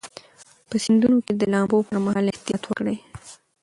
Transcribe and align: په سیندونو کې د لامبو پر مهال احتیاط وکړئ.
په 0.67 0.75
سیندونو 0.83 1.17
کې 1.25 1.33
د 1.35 1.41
لامبو 1.51 1.77
پر 1.87 1.97
مهال 2.05 2.25
احتیاط 2.29 2.63
وکړئ. 2.65 2.97